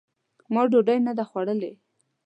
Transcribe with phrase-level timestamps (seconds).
[0.53, 1.71] ما ډوډۍ نه ده خوړلې!